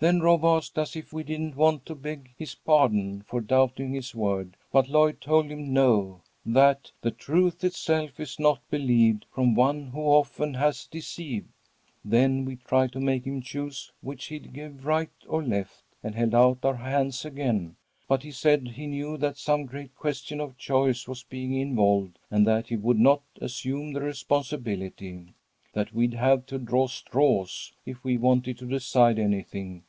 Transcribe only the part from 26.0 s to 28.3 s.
have to draw straws, if we